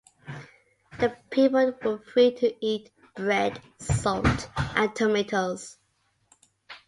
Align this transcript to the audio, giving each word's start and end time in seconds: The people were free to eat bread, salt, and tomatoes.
The 0.99 1.15
people 1.29 1.75
were 1.85 1.99
free 1.99 2.31
to 2.37 2.55
eat 2.65 2.89
bread, 3.15 3.61
salt, 3.77 4.49
and 4.57 4.95
tomatoes. 4.95 5.77